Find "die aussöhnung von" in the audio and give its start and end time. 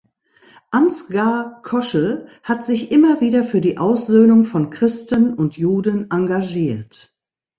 3.61-4.71